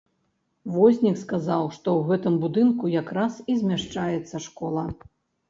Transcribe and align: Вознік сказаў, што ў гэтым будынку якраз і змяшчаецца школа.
Вознік 0.77 1.19
сказаў, 1.23 1.63
што 1.75 1.87
ў 1.97 2.01
гэтым 2.13 2.39
будынку 2.47 2.91
якраз 3.01 3.39
і 3.53 3.59
змяшчаецца 3.61 4.43
школа. 4.49 4.89